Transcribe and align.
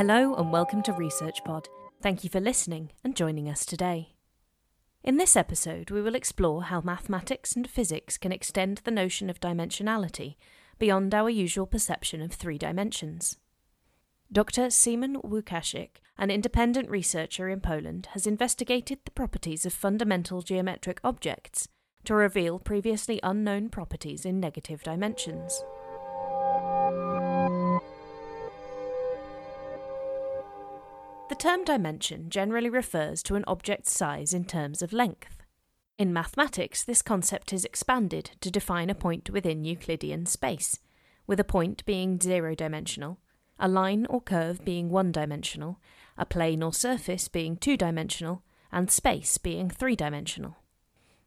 Hello 0.00 0.34
and 0.34 0.50
welcome 0.50 0.82
to 0.84 0.94
Research 0.94 1.44
Pod. 1.44 1.68
Thank 2.00 2.24
you 2.24 2.30
for 2.30 2.40
listening 2.40 2.90
and 3.04 3.14
joining 3.14 3.50
us 3.50 3.66
today. 3.66 4.14
In 5.04 5.18
this 5.18 5.36
episode, 5.36 5.90
we 5.90 6.00
will 6.00 6.14
explore 6.14 6.62
how 6.62 6.80
mathematics 6.80 7.54
and 7.54 7.68
physics 7.68 8.16
can 8.16 8.32
extend 8.32 8.78
the 8.78 8.90
notion 8.90 9.28
of 9.28 9.40
dimensionality 9.40 10.36
beyond 10.78 11.14
our 11.14 11.28
usual 11.28 11.66
perception 11.66 12.22
of 12.22 12.32
three 12.32 12.56
dimensions. 12.56 13.36
Dr. 14.32 14.68
Szymon 14.68 15.22
Łukasik, 15.22 16.00
an 16.16 16.30
independent 16.30 16.88
researcher 16.88 17.50
in 17.50 17.60
Poland, 17.60 18.08
has 18.12 18.26
investigated 18.26 19.00
the 19.04 19.10
properties 19.10 19.66
of 19.66 19.74
fundamental 19.74 20.40
geometric 20.40 20.98
objects 21.04 21.68
to 22.04 22.14
reveal 22.14 22.58
previously 22.58 23.20
unknown 23.22 23.68
properties 23.68 24.24
in 24.24 24.40
negative 24.40 24.82
dimensions. 24.82 25.62
Term 31.40 31.64
dimension 31.64 32.28
generally 32.28 32.68
refers 32.68 33.22
to 33.22 33.34
an 33.34 33.44
object's 33.46 33.96
size 33.96 34.34
in 34.34 34.44
terms 34.44 34.82
of 34.82 34.92
length. 34.92 35.42
In 35.96 36.12
mathematics, 36.12 36.84
this 36.84 37.00
concept 37.00 37.54
is 37.54 37.64
expanded 37.64 38.32
to 38.42 38.50
define 38.50 38.90
a 38.90 38.94
point 38.94 39.30
within 39.30 39.64
Euclidean 39.64 40.26
space, 40.26 40.80
with 41.26 41.40
a 41.40 41.44
point 41.44 41.82
being 41.86 42.20
zero 42.20 42.54
dimensional, 42.54 43.18
a 43.58 43.68
line 43.68 44.04
or 44.10 44.20
curve 44.20 44.62
being 44.66 44.90
one 44.90 45.12
dimensional, 45.12 45.80
a 46.18 46.26
plane 46.26 46.62
or 46.62 46.74
surface 46.74 47.26
being 47.28 47.56
two 47.56 47.78
dimensional, 47.78 48.42
and 48.70 48.90
space 48.90 49.38
being 49.38 49.70
three 49.70 49.96
dimensional. 49.96 50.58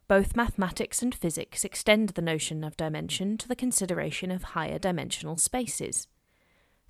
Both 0.08 0.36
mathematics 0.36 1.02
and 1.02 1.16
physics 1.16 1.66
extend 1.66 2.10
the 2.10 2.22
notion 2.22 2.64
of 2.64 2.78
dimension 2.78 3.36
to 3.40 3.48
the 3.48 3.56
consideration 3.56 4.30
of 4.30 4.44
higher 4.44 4.78
dimensional 4.78 5.38
spaces. 5.38 6.08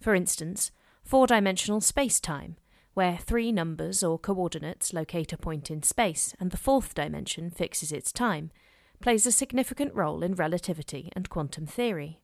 For 0.02 0.14
instance, 0.14 0.72
four 1.06 1.26
dimensional 1.26 1.80
space 1.80 2.20
time 2.20 2.58
where 2.94 3.18
three 3.18 3.52
numbers 3.52 4.04
or 4.04 4.20
coordinates 4.20 4.94
locate 4.94 5.34
a 5.34 5.38
point 5.38 5.72
in 5.72 5.84
space 5.84 6.36
and 6.40 6.52
the 6.52 6.58
fourth 6.58 6.94
dimension 6.94 7.50
fixes 7.50 7.92
its 7.92 8.12
time, 8.12 8.52
plays 9.02 9.26
a 9.26 9.32
significant 9.32 9.94
role 9.94 10.24
in 10.24 10.36
relativity 10.36 11.12
and 11.16 11.30
quantum 11.30 11.66
theory. 11.66 12.20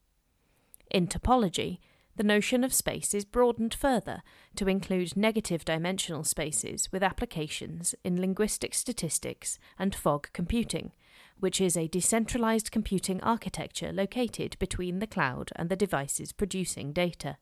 In 0.91 1.07
topology, 1.07 1.79
the 2.15 2.23
notion 2.23 2.63
of 2.63 2.73
space 2.73 3.13
is 3.13 3.23
broadened 3.23 3.73
further 3.73 4.23
to 4.55 4.67
include 4.67 5.15
negative 5.15 5.63
dimensional 5.63 6.23
spaces 6.23 6.91
with 6.91 7.01
applications 7.01 7.95
in 8.03 8.19
linguistic 8.19 8.73
statistics 8.73 9.57
and 9.77 9.95
fog 9.95 10.27
computing, 10.33 10.91
which 11.39 11.61
is 11.61 11.77
a 11.77 11.87
decentralized 11.87 12.71
computing 12.71 13.21
architecture 13.21 13.93
located 13.93 14.57
between 14.59 14.99
the 14.99 15.07
cloud 15.07 15.51
and 15.55 15.69
the 15.69 15.77
devices 15.77 16.33
producing 16.33 16.91
data. 16.91 17.37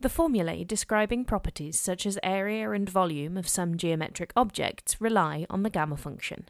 The 0.00 0.08
formulae 0.08 0.62
describing 0.62 1.24
properties 1.24 1.80
such 1.80 2.06
as 2.06 2.20
area 2.22 2.70
and 2.70 2.88
volume 2.88 3.36
of 3.36 3.48
some 3.48 3.76
geometric 3.76 4.32
objects 4.36 5.00
rely 5.00 5.44
on 5.50 5.64
the 5.64 5.70
gamma 5.70 5.96
function. 5.96 6.48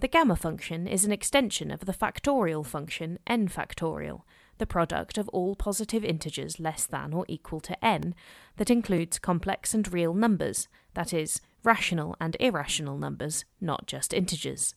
The 0.00 0.08
gamma 0.08 0.34
function 0.34 0.88
is 0.88 1.04
an 1.04 1.12
extension 1.12 1.70
of 1.70 1.84
the 1.86 1.92
factorial 1.92 2.66
function 2.66 3.20
n 3.24 3.48
factorial, 3.48 4.22
the 4.58 4.66
product 4.66 5.16
of 5.16 5.28
all 5.28 5.54
positive 5.54 6.04
integers 6.04 6.58
less 6.58 6.86
than 6.86 7.12
or 7.12 7.24
equal 7.28 7.60
to 7.60 7.84
n, 7.84 8.16
that 8.56 8.70
includes 8.70 9.20
complex 9.20 9.72
and 9.72 9.90
real 9.92 10.12
numbers, 10.12 10.66
that 10.94 11.14
is, 11.14 11.40
rational 11.62 12.16
and 12.20 12.36
irrational 12.40 12.98
numbers, 12.98 13.44
not 13.60 13.86
just 13.86 14.12
integers. 14.12 14.74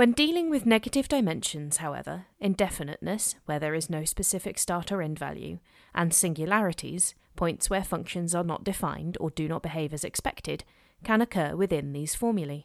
When 0.00 0.12
dealing 0.12 0.48
with 0.48 0.64
negative 0.64 1.08
dimensions, 1.08 1.76
however, 1.76 2.24
indefiniteness, 2.40 3.34
where 3.44 3.58
there 3.58 3.74
is 3.74 3.90
no 3.90 4.06
specific 4.06 4.58
start 4.58 4.90
or 4.90 5.02
end 5.02 5.18
value, 5.18 5.58
and 5.94 6.14
singularities, 6.14 7.14
points 7.36 7.68
where 7.68 7.84
functions 7.84 8.34
are 8.34 8.42
not 8.42 8.64
defined 8.64 9.18
or 9.20 9.28
do 9.28 9.46
not 9.46 9.62
behave 9.62 9.92
as 9.92 10.02
expected, 10.02 10.64
can 11.04 11.20
occur 11.20 11.54
within 11.54 11.92
these 11.92 12.14
formulae. 12.14 12.64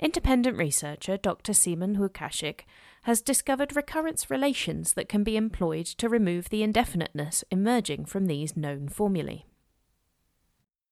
Independent 0.00 0.56
researcher 0.56 1.18
Dr. 1.18 1.52
Szymon 1.52 1.98
Łukasik 1.98 2.60
has 3.02 3.20
discovered 3.20 3.76
recurrence 3.76 4.30
relations 4.30 4.94
that 4.94 5.10
can 5.10 5.22
be 5.22 5.36
employed 5.36 5.84
to 5.84 6.08
remove 6.08 6.48
the 6.48 6.62
indefiniteness 6.62 7.44
emerging 7.50 8.06
from 8.06 8.24
these 8.24 8.56
known 8.56 8.88
formulae. 8.88 9.44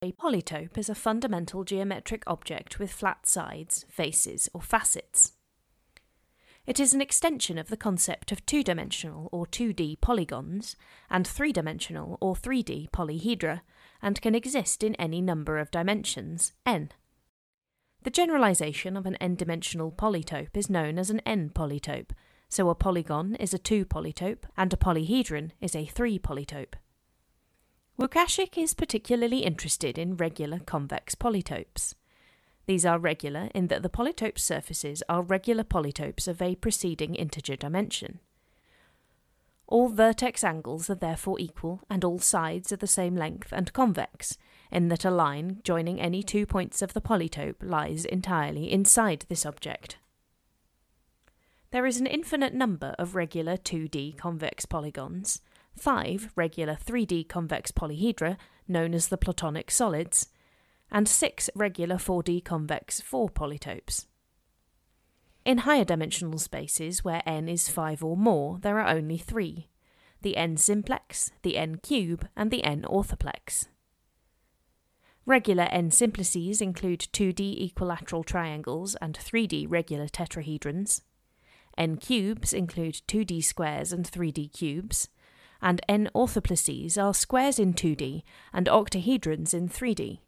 A 0.03 0.13
polytope 0.13 0.77
is 0.77 0.91
a 0.91 0.95
fundamental 0.95 1.65
geometric 1.65 2.23
object 2.27 2.79
with 2.79 2.93
flat 2.93 3.27
sides, 3.27 3.87
faces, 3.89 4.47
or 4.53 4.61
facets. 4.61 5.33
It 6.67 6.79
is 6.79 6.93
an 6.93 7.01
extension 7.01 7.57
of 7.57 7.69
the 7.69 7.79
concept 7.79 8.31
of 8.31 8.45
two 8.45 8.63
dimensional 8.63 9.31
or 9.33 9.47
2D 9.47 10.03
polygons 10.03 10.77
and 11.09 11.27
three 11.27 11.51
dimensional 11.51 12.19
or 12.21 12.35
3D 12.35 12.91
polyhedra 12.91 13.63
and 14.03 14.21
can 14.21 14.35
exist 14.35 14.85
in 14.85 14.97
any 14.97 15.23
number 15.23 15.59
of 15.59 15.71
dimensions, 15.71 16.53
n. 16.67 16.91
The 18.03 18.11
generalization 18.11 18.99
of 18.99 19.07
an 19.07 19.17
n 19.17 19.35
dimensional 19.35 19.93
polytope 19.93 20.55
is 20.59 20.69
known 20.69 20.99
as 20.99 21.09
an 21.09 21.21
n 21.21 21.49
polytope, 21.55 22.11
so 22.51 22.69
a 22.69 22.75
polygon 22.75 23.35
is 23.37 23.55
a 23.55 23.59
2 23.59 23.87
polytope 23.87 24.45
and 24.59 24.75
a 24.75 24.77
polyhedron 24.77 25.53
is 25.63 25.75
a 25.75 25.87
3 25.87 26.19
polytope. 26.19 26.75
Łukasik 27.99 28.59
is 28.59 28.75
particularly 28.75 29.39
interested 29.39 29.97
in 29.97 30.19
regular 30.19 30.59
convex 30.59 31.15
polytopes. 31.15 31.95
These 32.67 32.85
are 32.85 32.99
regular 32.99 33.49
in 33.55 33.69
that 33.69 33.83
the 33.83 33.89
polytope 33.89 34.39
surfaces 34.39 35.03
are 35.09 35.23
regular 35.23 35.65
polytopes 35.65 36.29
of 36.29 36.43
a 36.43 36.57
preceding 36.57 37.15
integer 37.15 37.57
dimension. 37.57 38.19
All 39.67 39.89
vertex 39.89 40.45
angles 40.45 40.91
are 40.91 40.95
therefore 40.95 41.41
equal 41.41 41.81
and 41.89 42.05
all 42.05 42.19
sides 42.19 42.71
are 42.71 42.77
the 42.77 42.87
same 42.87 43.17
length 43.17 43.49
and 43.51 43.73
convex, 43.73 44.37
in 44.71 44.89
that 44.89 45.07
a 45.07 45.11
line 45.11 45.61
joining 45.65 45.99
any 45.99 46.23
two 46.23 46.45
points 46.45 46.83
of 46.83 46.93
the 46.93 47.01
polytope 47.01 47.63
lies 47.63 48.05
entirely 48.05 48.71
inside 48.71 49.25
this 49.31 49.47
object. 49.47 49.97
There 51.71 51.87
is 51.87 51.99
an 51.99 52.07
infinite 52.07 52.53
number 52.53 52.95
of 52.99 53.15
regular 53.15 53.57
2D 53.57 54.19
convex 54.19 54.67
polygons, 54.67 55.41
five 55.77 56.31
regular 56.37 56.75
3D 56.77 57.29
convex 57.29 57.71
polyhedra, 57.71 58.37
known 58.67 58.95
as 58.95 59.09
the 59.09 59.19
Platonic 59.19 59.71
solids, 59.71 60.29
and 60.91 61.09
six 61.09 61.51
regular 61.55 61.97
4D 61.97 62.45
convex 62.45 63.01
4 63.01 63.29
polytopes. 63.31 64.07
In 65.45 65.59
higher 65.59 65.85
dimensional 65.85 66.39
spaces, 66.39 67.05
where 67.05 67.23
n 67.27 67.49
is 67.49 67.69
5 67.69 68.03
or 68.03 68.17
more, 68.17 68.59
there 68.61 68.81
are 68.81 68.95
only 68.95 69.19
three 69.19 69.69
the 70.23 70.37
n 70.37 70.57
simplex, 70.57 71.31
the 71.43 71.57
n 71.57 71.77
cube, 71.77 72.27
and 72.35 72.51
the 72.51 72.65
n 72.65 72.85
orthoplex. 72.89 73.69
Regular 75.25 75.69
n 75.71 75.91
simplices 75.91 76.61
include 76.61 77.01
2D 77.13 77.65
equilateral 77.65 78.25
triangles 78.25 78.95
and 78.97 79.17
3D 79.17 79.67
regular 79.69 80.09
tetrahedrons. 80.09 81.03
n 81.77 81.97
cubes 81.97 82.53
include 82.53 83.03
2D 83.07 83.45
squares 83.45 83.93
and 83.93 84.11
3D 84.11 84.53
cubes, 84.53 85.09
and 85.61 85.81
n 85.89 86.09
orthoplices 86.15 87.03
are 87.03 87.15
squares 87.15 87.59
in 87.59 87.75
2D 87.75 88.23
and 88.53 88.67
octahedrons 88.67 89.55
in 89.55 89.69
3D. 89.69 90.21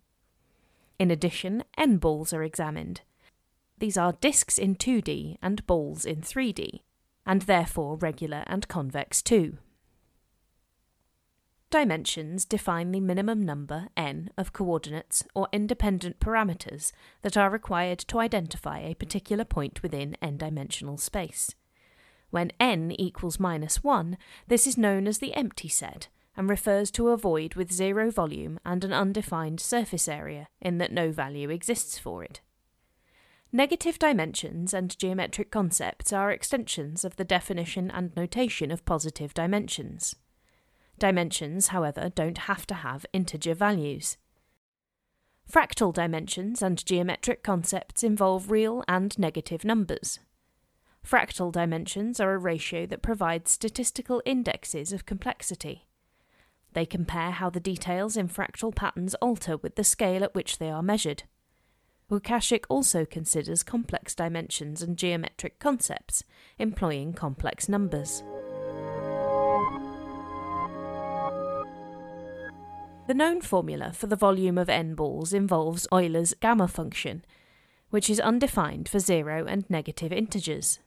In 0.99 1.11
addition, 1.11 1.65
n 1.77 1.99
balls 1.99 2.33
are 2.33 2.43
examined. 2.43 3.03
These 3.79 3.97
are 3.97 4.13
disks 4.15 4.59
in 4.59 4.75
2D 4.75 5.39
and 5.41 5.65
balls 5.67 6.05
in 6.05 6.23
3D, 6.23 6.81
and 7.25 7.43
therefore 7.43 7.97
regular 7.97 8.43
and 8.47 8.67
convex 8.67 9.23
too. 9.23 9.59
Dimensions 11.71 12.47
define 12.47 12.93
the 12.93 13.01
minimum 13.01 13.45
number, 13.45 13.89
n, 13.95 14.31
of 14.39 14.55
coordinates 14.55 15.23
or 15.35 15.49
independent 15.53 16.19
parameters 16.19 16.93
that 17.21 17.37
are 17.37 17.51
required 17.51 17.99
to 17.99 18.19
identify 18.19 18.79
a 18.79 18.95
particular 18.95 19.45
point 19.45 19.83
within 19.83 20.17
n 20.23 20.39
dimensional 20.39 20.97
space. 20.97 21.55
When 22.31 22.53
n 22.61 22.93
equals 22.93 23.41
minus 23.41 23.83
1, 23.83 24.19
this 24.49 24.67
is 24.67 24.77
known 24.77 25.07
as 25.07 25.19
the 25.19 25.35
empty 25.35 25.69
set 25.69 26.09
and 26.37 26.49
refers 26.49 26.91
to 26.93 27.09
a 27.09 27.17
void 27.17 27.55
with 27.55 27.73
zero 27.73 28.11
volume 28.11 28.61
and 28.65 28.85
an 28.85 28.93
undefined 28.93 29.59
surface 29.61 30.07
area, 30.07 30.49
in 30.61 30.79
that 30.79 30.93
no 30.93 31.11
value 31.11 31.51
exists 31.51 31.99
for 31.99 32.23
it. 32.23 32.41
Negative 33.51 33.99
dimensions 33.99 34.73
and 34.73 34.97
geometric 34.99 35.51
concepts 35.51 36.13
are 36.13 36.31
extensions 36.31 37.05
of 37.05 37.17
the 37.17 37.25
definition 37.25 37.91
and 37.91 38.15
notation 38.15 38.71
of 38.71 38.85
positive 38.85 39.35
dimensions. 39.35 40.15
Dimensions, 40.99 41.69
however, 41.69 42.11
don't 42.15 42.39
have 42.39 42.67
to 42.67 42.75
have 42.75 43.07
integer 43.13 43.55
values. 43.55 44.17
Fractal 45.51 45.95
dimensions 45.95 46.61
and 46.61 46.85
geometric 46.85 47.43
concepts 47.43 48.05
involve 48.05 48.51
real 48.51 48.85
and 48.87 49.19
negative 49.19 49.65
numbers. 49.65 50.21
Fractal 51.07 51.51
dimensions 51.51 52.21
are 52.21 52.33
a 52.33 52.39
ratio 52.39 52.87
that 52.87 53.03
provides 53.03 53.51
statistical 53.51 54.23
indexes 54.25 54.93
of 54.93 55.07
complexity. 55.07 55.87
They 56.75 56.85
compare 56.85 57.31
how 57.31 57.51
the 57.51 57.61
details 57.61 58.17
in 58.17 58.29
fractal 58.29 58.75
patterns 58.75 59.15
alter 59.17 59.57
with 59.57 59.77
the 59.77 59.85
scale 59.85 60.23
at 60.23 60.35
which 60.35 60.59
they 60.59 60.71
are 60.71 60.83
measured. 60.83 61.25
Łukasik 62.11 62.65
also 62.69 63.05
considers 63.05 63.63
complex 63.63 64.15
dimensions 64.15 64.81
and 64.83 64.97
geometric 64.97 65.59
concepts, 65.59 66.25
employing 66.59 67.13
complex 67.13 67.69
numbers. 67.69 68.23
The 73.09 73.15
known 73.15 73.41
formula 73.41 73.93
for 73.95 74.07
the 74.07 74.17
volume 74.17 74.59
of 74.59 74.69
n 74.69 74.95
balls 74.95 75.33
involves 75.33 75.87
Euler's 75.91 76.35
gamma 76.35 76.69
function, 76.69 77.25
which 77.91 78.11
is 78.11 78.21
undefined 78.21 78.89
for 78.89 78.99
zero 78.99 79.47
and 79.47 79.65
negative 79.71 80.13
integers. 80.13 80.79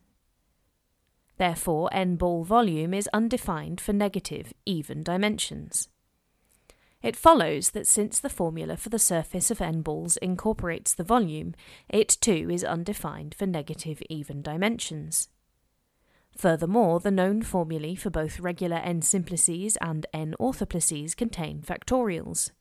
Therefore, 1.41 1.89
n 1.91 2.17
ball 2.17 2.43
volume 2.43 2.93
is 2.93 3.09
undefined 3.11 3.81
for 3.81 3.93
negative, 3.93 4.53
even 4.67 5.01
dimensions. 5.01 5.89
It 7.01 7.15
follows 7.15 7.71
that 7.71 7.87
since 7.87 8.19
the 8.19 8.29
formula 8.29 8.77
for 8.77 8.89
the 8.89 8.99
surface 8.99 9.49
of 9.49 9.59
n 9.59 9.81
balls 9.81 10.17
incorporates 10.17 10.93
the 10.93 11.03
volume, 11.03 11.55
it 11.89 12.09
too 12.21 12.47
is 12.51 12.63
undefined 12.63 13.33
for 13.33 13.47
negative, 13.47 14.03
even 14.07 14.43
dimensions. 14.43 15.29
Furthermore, 16.37 16.99
the 16.99 17.09
known 17.09 17.41
formulae 17.41 17.95
for 17.95 18.11
both 18.11 18.39
regular 18.39 18.77
n 18.77 19.01
simplices 19.01 19.77
and 19.81 20.05
n 20.13 20.35
orthoplices 20.39 21.15
contain 21.15 21.63
factorials. 21.63 22.51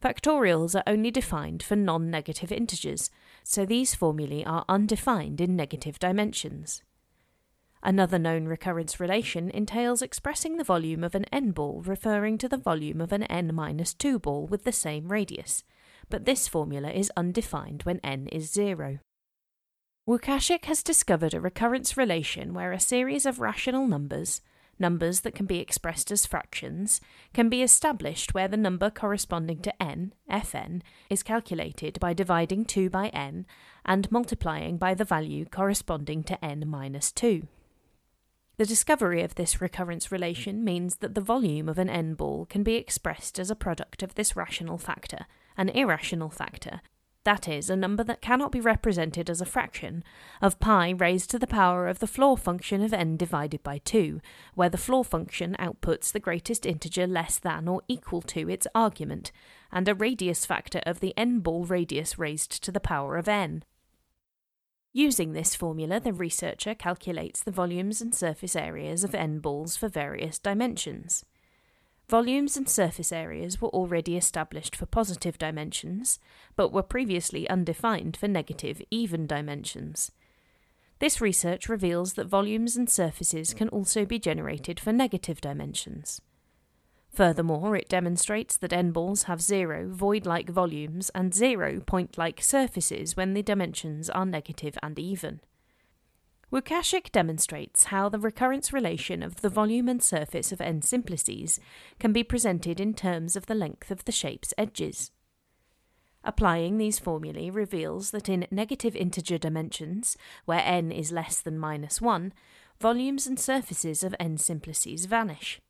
Factorials 0.00 0.76
are 0.76 0.84
only 0.86 1.10
defined 1.10 1.64
for 1.64 1.74
non 1.74 2.12
negative 2.12 2.52
integers, 2.52 3.10
so 3.42 3.66
these 3.66 3.96
formulae 3.96 4.44
are 4.44 4.64
undefined 4.68 5.40
in 5.40 5.56
negative 5.56 5.98
dimensions. 5.98 6.84
Another 7.82 8.18
known 8.18 8.46
recurrence 8.46 8.98
relation 8.98 9.50
entails 9.50 10.02
expressing 10.02 10.56
the 10.56 10.64
volume 10.64 11.04
of 11.04 11.14
an 11.14 11.24
n 11.32 11.52
ball 11.52 11.82
referring 11.86 12.36
to 12.38 12.48
the 12.48 12.56
volume 12.56 13.00
of 13.00 13.12
an 13.12 13.22
n 13.24 13.54
minus 13.54 13.94
2 13.94 14.18
ball 14.18 14.46
with 14.46 14.64
the 14.64 14.72
same 14.72 15.12
radius, 15.12 15.62
but 16.08 16.24
this 16.24 16.48
formula 16.48 16.90
is 16.90 17.12
undefined 17.16 17.84
when 17.84 18.00
n 18.02 18.26
is 18.32 18.50
zero. 18.50 18.98
Łukasik 20.08 20.64
has 20.64 20.82
discovered 20.82 21.34
a 21.34 21.40
recurrence 21.40 21.96
relation 21.96 22.52
where 22.52 22.72
a 22.72 22.80
series 22.80 23.26
of 23.26 23.40
rational 23.40 23.86
numbers, 23.86 24.40
numbers 24.78 25.20
that 25.20 25.34
can 25.34 25.46
be 25.46 25.58
expressed 25.60 26.10
as 26.10 26.26
fractions, 26.26 27.00
can 27.32 27.48
be 27.48 27.62
established 27.62 28.34
where 28.34 28.48
the 28.48 28.56
number 28.56 28.90
corresponding 28.90 29.60
to 29.60 29.82
n, 29.82 30.14
fn, 30.28 30.80
is 31.10 31.22
calculated 31.22 32.00
by 32.00 32.12
dividing 32.12 32.64
2 32.64 32.90
by 32.90 33.08
n 33.08 33.46
and 33.84 34.10
multiplying 34.10 34.78
by 34.78 34.94
the 34.94 35.04
value 35.04 35.44
corresponding 35.44 36.24
to 36.24 36.42
n 36.44 36.64
minus 36.66 37.12
2. 37.12 37.46
The 38.58 38.66
discovery 38.66 39.22
of 39.22 39.36
this 39.36 39.60
recurrence 39.60 40.10
relation 40.10 40.64
means 40.64 40.96
that 40.96 41.14
the 41.14 41.20
volume 41.20 41.68
of 41.68 41.78
an 41.78 41.88
n 41.88 42.14
ball 42.14 42.44
can 42.44 42.64
be 42.64 42.74
expressed 42.74 43.38
as 43.38 43.50
a 43.50 43.56
product 43.56 44.02
of 44.02 44.16
this 44.16 44.34
rational 44.34 44.78
factor, 44.78 45.26
an 45.56 45.68
irrational 45.68 46.28
factor, 46.28 46.80
that 47.22 47.46
is, 47.46 47.70
a 47.70 47.76
number 47.76 48.02
that 48.02 48.20
cannot 48.20 48.50
be 48.50 48.60
represented 48.60 49.28
as 49.30 49.40
a 49.40 49.44
fraction, 49.44 50.02
of 50.40 50.58
pi 50.58 50.90
raised 50.90 51.30
to 51.30 51.38
the 51.38 51.46
power 51.46 51.86
of 51.86 52.00
the 52.00 52.06
floor 52.06 52.36
function 52.36 52.82
of 52.82 52.92
n 52.92 53.16
divided 53.16 53.62
by 53.62 53.78
2, 53.78 54.20
where 54.54 54.70
the 54.70 54.76
floor 54.76 55.04
function 55.04 55.54
outputs 55.58 56.10
the 56.10 56.18
greatest 56.18 56.66
integer 56.66 57.06
less 57.06 57.38
than 57.38 57.68
or 57.68 57.82
equal 57.86 58.22
to 58.22 58.48
its 58.48 58.66
argument, 58.74 59.30
and 59.70 59.86
a 59.88 59.94
radius 59.94 60.46
factor 60.46 60.80
of 60.84 60.98
the 60.98 61.12
n 61.16 61.38
ball 61.40 61.64
radius 61.64 62.18
raised 62.18 62.64
to 62.64 62.72
the 62.72 62.80
power 62.80 63.16
of 63.16 63.28
n. 63.28 63.62
Using 64.98 65.32
this 65.32 65.54
formula, 65.54 66.00
the 66.00 66.12
researcher 66.12 66.74
calculates 66.74 67.40
the 67.40 67.52
volumes 67.52 68.00
and 68.00 68.12
surface 68.12 68.56
areas 68.56 69.04
of 69.04 69.14
n 69.14 69.38
balls 69.38 69.76
for 69.76 69.86
various 69.86 70.40
dimensions. 70.40 71.24
Volumes 72.08 72.56
and 72.56 72.68
surface 72.68 73.12
areas 73.12 73.60
were 73.60 73.68
already 73.68 74.16
established 74.16 74.74
for 74.74 74.86
positive 74.86 75.38
dimensions, 75.38 76.18
but 76.56 76.72
were 76.72 76.82
previously 76.82 77.48
undefined 77.48 78.16
for 78.16 78.26
negative, 78.26 78.82
even 78.90 79.28
dimensions. 79.28 80.10
This 80.98 81.20
research 81.20 81.68
reveals 81.68 82.14
that 82.14 82.26
volumes 82.26 82.76
and 82.76 82.90
surfaces 82.90 83.54
can 83.54 83.68
also 83.68 84.04
be 84.04 84.18
generated 84.18 84.80
for 84.80 84.92
negative 84.92 85.40
dimensions. 85.40 86.20
Furthermore, 87.18 87.74
it 87.74 87.88
demonstrates 87.88 88.56
that 88.56 88.72
n 88.72 88.92
balls 88.92 89.24
have 89.24 89.42
zero 89.42 89.88
void 89.90 90.24
like 90.24 90.48
volumes 90.48 91.10
and 91.16 91.34
zero 91.34 91.80
point 91.80 92.16
like 92.16 92.40
surfaces 92.40 93.16
when 93.16 93.34
the 93.34 93.42
dimensions 93.42 94.08
are 94.08 94.24
negative 94.24 94.78
and 94.84 95.00
even. 95.00 95.40
Łukasik 96.52 97.10
demonstrates 97.10 97.86
how 97.86 98.08
the 98.08 98.20
recurrence 98.20 98.72
relation 98.72 99.24
of 99.24 99.40
the 99.40 99.48
volume 99.48 99.88
and 99.88 100.00
surface 100.00 100.52
of 100.52 100.60
n 100.60 100.80
simplices 100.80 101.58
can 101.98 102.12
be 102.12 102.22
presented 102.22 102.78
in 102.78 102.94
terms 102.94 103.34
of 103.34 103.46
the 103.46 103.54
length 103.56 103.90
of 103.90 104.04
the 104.04 104.12
shape's 104.12 104.54
edges. 104.56 105.10
Applying 106.22 106.78
these 106.78 107.00
formulae 107.00 107.50
reveals 107.50 108.12
that 108.12 108.28
in 108.28 108.46
negative 108.52 108.94
integer 108.94 109.38
dimensions, 109.38 110.16
where 110.44 110.62
n 110.64 110.92
is 110.92 111.10
less 111.10 111.40
than 111.40 111.58
minus 111.58 112.00
1, 112.00 112.32
volumes 112.80 113.26
and 113.26 113.40
surfaces 113.40 114.04
of 114.04 114.14
n 114.20 114.36
simplices 114.36 115.06
vanish. 115.06 115.60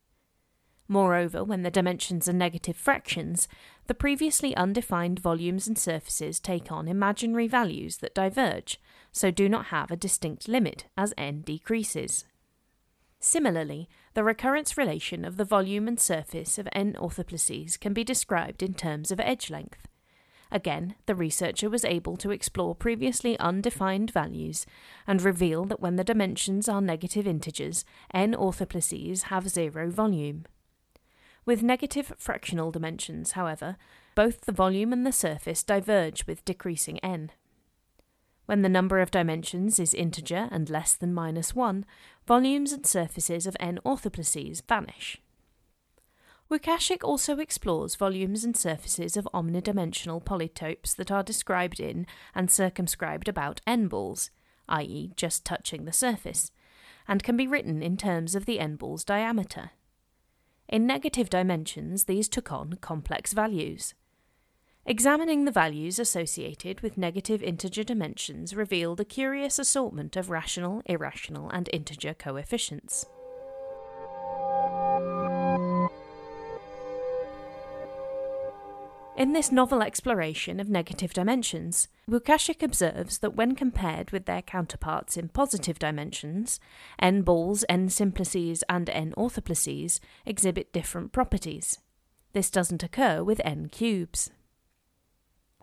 Moreover, 0.91 1.43
when 1.43 1.61
the 1.61 1.69
dimensions 1.69 2.27
are 2.27 2.33
negative 2.33 2.75
fractions, 2.75 3.47
the 3.85 3.93
previously 3.93 4.55
undefined 4.57 5.19
volumes 5.19 5.67
and 5.67 5.77
surfaces 5.77 6.39
take 6.39 6.71
on 6.71 6.87
imaginary 6.87 7.47
values 7.47 7.97
that 7.97 8.15
diverge, 8.15 8.81
so 9.11 9.29
do 9.29 9.47
not 9.47 9.67
have 9.67 9.91
a 9.91 9.95
distinct 9.95 10.47
limit 10.47 10.85
as 10.97 11.13
n 11.15 11.41
decreases. 11.41 12.25
Similarly, 13.19 13.87
the 14.15 14.23
recurrence 14.23 14.79
relation 14.79 15.23
of 15.23 15.37
the 15.37 15.45
volume 15.45 15.87
and 15.87 15.99
surface 15.99 16.57
of 16.57 16.67
n 16.73 16.95
orthoplices 16.99 17.79
can 17.79 17.93
be 17.93 18.03
described 18.03 18.63
in 18.63 18.73
terms 18.73 19.11
of 19.11 19.19
edge 19.19 19.51
length. 19.51 19.87
Again, 20.51 20.95
the 21.05 21.13
researcher 21.13 21.69
was 21.69 21.85
able 21.85 22.17
to 22.17 22.31
explore 22.31 22.73
previously 22.73 23.37
undefined 23.37 24.09
values 24.09 24.65
and 25.05 25.21
reveal 25.21 25.65
that 25.65 25.81
when 25.81 25.97
the 25.97 26.03
dimensions 26.03 26.67
are 26.67 26.81
negative 26.81 27.27
integers, 27.27 27.85
n 28.11 28.33
orthoplices 28.33 29.23
have 29.23 29.49
zero 29.49 29.91
volume. 29.91 30.45
With 31.49 31.63
negative 31.63 32.13
fractional 32.19 32.69
dimensions, 32.69 33.31
however, 33.31 33.75
both 34.13 34.41
the 34.41 34.51
volume 34.51 34.93
and 34.93 35.03
the 35.03 35.11
surface 35.11 35.63
diverge 35.63 36.27
with 36.27 36.45
decreasing 36.45 36.99
n. 36.99 37.31
When 38.45 38.61
the 38.61 38.69
number 38.69 38.99
of 38.99 39.09
dimensions 39.09 39.79
is 39.79 39.95
integer 39.95 40.47
and 40.51 40.69
less 40.69 40.93
than 40.93 41.11
minus 41.11 41.55
1, 41.55 41.87
volumes 42.27 42.71
and 42.71 42.85
surfaces 42.85 43.47
of 43.47 43.57
n 43.59 43.79
orthoplices 43.83 44.61
vanish. 44.67 45.23
Łukasik 46.51 47.03
also 47.03 47.39
explores 47.39 47.95
volumes 47.95 48.43
and 48.43 48.55
surfaces 48.55 49.17
of 49.17 49.27
omnidimensional 49.33 50.23
polytopes 50.23 50.95
that 50.97 51.09
are 51.09 51.23
described 51.23 51.79
in 51.79 52.05
and 52.35 52.51
circumscribed 52.51 53.27
about 53.27 53.59
n 53.65 53.87
balls, 53.87 54.29
i.e., 54.67 55.13
just 55.15 55.45
touching 55.45 55.85
the 55.85 55.93
surface, 55.93 56.51
and 57.07 57.23
can 57.23 57.35
be 57.35 57.47
written 57.47 57.81
in 57.81 57.97
terms 57.97 58.35
of 58.35 58.45
the 58.45 58.59
n 58.59 58.75
ball's 58.75 59.03
diameter. 59.03 59.71
In 60.69 60.85
negative 60.85 61.31
dimensions, 61.31 62.05
these 62.05 62.29
took 62.29 62.51
on 62.51 62.73
complex 62.73 63.33
values. 63.33 63.95
Examining 64.85 65.45
the 65.45 65.51
values 65.51 65.97
associated 65.97 66.81
with 66.81 66.95
negative 66.95 67.41
integer 67.41 67.83
dimensions 67.83 68.55
revealed 68.55 68.99
a 68.99 69.05
curious 69.05 69.57
assortment 69.57 70.15
of 70.15 70.29
rational, 70.29 70.83
irrational, 70.85 71.49
and 71.49 71.69
integer 71.73 72.13
coefficients. 72.13 73.07
In 79.19 79.33
this 79.33 79.51
novel 79.51 79.83
exploration 79.83 80.61
of 80.61 80.69
negative 80.69 81.11
dimensions, 81.11 81.89
Łukasik 82.09 82.63
observes 82.63 83.17
that 83.17 83.35
when 83.35 83.53
compared 83.53 84.11
with 84.11 84.23
their 84.23 84.41
counterparts 84.41 85.17
in 85.17 85.27
positive 85.27 85.77
dimensions, 85.77 86.57
n 86.99 87.23
balls, 87.23 87.65
n 87.67 87.89
simplices, 87.89 88.63
and 88.69 88.89
n 88.89 89.13
orthoplices 89.17 89.99
exhibit 90.25 90.71
different 90.71 91.11
properties. 91.11 91.79
This 92.31 92.49
doesn't 92.49 92.81
occur 92.81 93.21
with 93.21 93.41
n 93.43 93.67
cubes. 93.67 94.31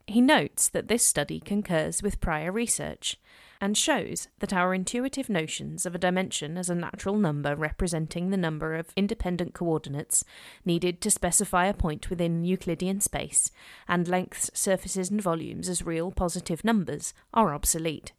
He 0.06 0.20
notes 0.20 0.68
that 0.68 0.88
this 0.88 1.06
study 1.06 1.40
concurs 1.40 2.02
with 2.02 2.20
prior 2.20 2.52
research 2.52 3.16
and 3.60 3.76
shows 3.76 4.28
that 4.38 4.52
our 4.52 4.74
intuitive 4.74 5.28
notions 5.28 5.86
of 5.86 5.94
a 5.94 5.98
dimension 5.98 6.56
as 6.58 6.70
a 6.70 6.74
natural 6.74 7.16
number 7.16 7.54
representing 7.54 8.30
the 8.30 8.36
number 8.36 8.74
of 8.74 8.92
independent 8.96 9.54
coordinates 9.54 10.24
needed 10.64 11.00
to 11.00 11.10
specify 11.10 11.66
a 11.66 11.74
point 11.74 12.10
within 12.10 12.44
Euclidean 12.44 13.00
space 13.00 13.50
and 13.88 14.08
lengths, 14.08 14.50
surfaces, 14.54 15.10
and 15.10 15.20
volumes 15.20 15.68
as 15.68 15.86
real 15.86 16.10
positive 16.10 16.64
numbers 16.64 17.14
are 17.32 17.54
obsolete. 17.54 18.12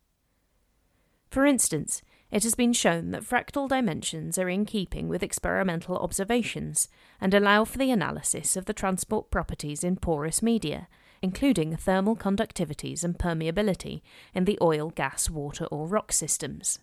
For 1.30 1.46
instance, 1.46 2.02
it 2.30 2.44
has 2.44 2.56
been 2.56 2.74
shown 2.74 3.12
that 3.12 3.24
fractal 3.24 3.70
dimensions 3.70 4.38
are 4.38 4.50
in 4.50 4.66
keeping 4.66 5.08
with 5.08 5.24
experimental 5.24 5.98
observations 5.98 6.90
and 7.22 7.34
allow 7.34 7.64
for 7.64 7.78
the 7.78 7.92
analysis 7.92 8.58
of 8.58 8.66
the 8.66 8.74
transport 8.74 9.32
properties 9.32 9.84
in 9.84 9.96
porous 9.96 10.42
media 10.42 10.88
including 11.22 11.76
thermal 11.76 12.16
conductivities 12.16 13.04
and 13.04 13.18
permeability 13.18 14.02
in 14.34 14.46
the 14.46 14.58
oil, 14.62 14.92
gas, 14.92 15.30
water, 15.30 15.66
or 15.66 15.88
rock 15.88 16.12
systems. 16.12 16.80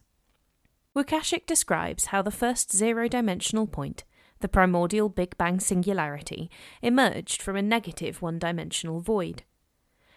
Łukasik 0.96 1.46
describes 1.46 2.06
how 2.06 2.22
the 2.22 2.30
first 2.30 2.74
zero 2.74 3.08
dimensional 3.08 3.66
point, 3.66 4.04
the 4.40 4.48
primordial 4.48 5.08
Big 5.08 5.36
Bang 5.36 5.58
singularity, 5.58 6.50
emerged 6.82 7.42
from 7.42 7.56
a 7.56 7.62
negative 7.62 8.22
one 8.22 8.38
dimensional 8.38 9.00
void. 9.00 9.42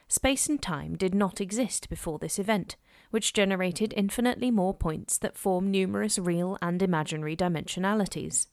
Space 0.07 0.47
and 0.47 0.61
time 0.61 0.95
did 0.95 1.15
not 1.15 1.41
exist 1.41 1.89
before 1.89 2.19
this 2.19 2.39
event, 2.39 2.75
which 3.09 3.33
generated 3.33 3.93
infinitely 3.97 4.51
more 4.51 4.73
points 4.73 5.17
that 5.17 5.37
form 5.37 5.71
numerous 5.71 6.19
real 6.19 6.57
and 6.61 6.81
imaginary 6.81 7.35
dimensionalities. 7.35 8.47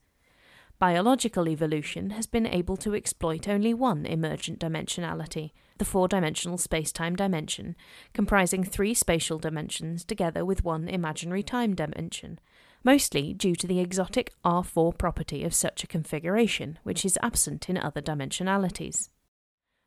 Biological 0.78 1.48
evolution 1.48 2.10
has 2.10 2.26
been 2.26 2.46
able 2.46 2.76
to 2.78 2.94
exploit 2.94 3.48
only 3.48 3.72
one 3.72 4.04
emergent 4.04 4.58
dimensionality, 4.58 5.52
the 5.78 5.84
four 5.84 6.08
dimensional 6.08 6.58
space 6.58 6.90
time 6.90 7.14
dimension, 7.14 7.76
comprising 8.12 8.64
three 8.64 8.92
spatial 8.92 9.38
dimensions 9.38 10.04
together 10.04 10.44
with 10.44 10.64
one 10.64 10.88
imaginary 10.88 11.44
time 11.44 11.74
dimension, 11.74 12.40
mostly 12.82 13.32
due 13.32 13.54
to 13.54 13.68
the 13.68 13.78
exotic 13.78 14.32
R4 14.44 14.98
property 14.98 15.44
of 15.44 15.54
such 15.54 15.84
a 15.84 15.88
configuration, 15.88 16.78
which 16.82 17.04
is 17.04 17.18
absent 17.22 17.70
in 17.70 17.78
other 17.78 18.02
dimensionalities. 18.02 19.10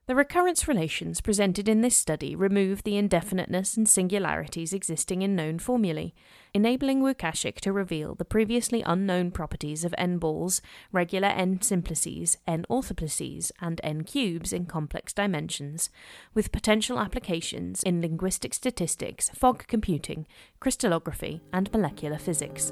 The 0.07 0.15
recurrence 0.15 0.69
relations 0.69 1.19
presented 1.19 1.67
in 1.67 1.81
this 1.81 1.97
study 1.97 2.33
remove 2.33 2.83
the 2.83 2.95
indefiniteness 2.95 3.75
and 3.75 3.89
singularities 3.89 4.71
existing 4.71 5.21
in 5.21 5.35
known 5.35 5.59
formulae, 5.59 6.13
enabling 6.53 7.01
Łukasik 7.01 7.55
to 7.55 7.73
reveal 7.73 8.15
the 8.15 8.23
previously 8.23 8.81
unknown 8.83 9.31
properties 9.31 9.83
of 9.83 9.93
n 9.97 10.17
balls, 10.17 10.61
regular 10.93 11.27
n 11.27 11.59
simplices, 11.59 12.37
n 12.47 12.65
orthoplices, 12.69 13.51
and 13.59 13.81
n 13.83 14.05
cubes 14.05 14.53
in 14.53 14.65
complex 14.65 15.11
dimensions, 15.11 15.89
with 16.33 16.53
potential 16.53 16.99
applications 16.99 17.83
in 17.83 17.99
linguistic 17.99 18.53
statistics, 18.53 19.29
fog 19.31 19.67
computing, 19.67 20.25
crystallography, 20.61 21.41
and 21.51 21.69
molecular 21.73 22.17
physics. 22.17 22.71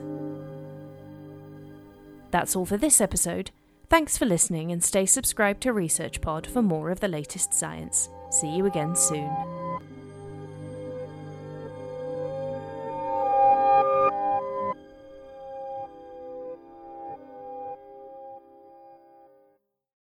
That's 2.31 2.55
all 2.55 2.65
for 2.65 2.77
this 2.77 3.01
episode. 3.01 3.51
Thanks 3.87 4.17
for 4.17 4.25
listening 4.25 4.71
and 4.71 4.83
stay 4.83 5.05
subscribed 5.05 5.61
to 5.61 5.73
ResearchPod 5.73 6.47
for 6.47 6.61
more 6.61 6.89
of 6.89 6.99
the 6.99 7.07
latest 7.07 7.53
science. 7.53 8.09
See 8.31 8.49
you 8.49 8.65
again 8.65 8.95
soon. 8.95 9.29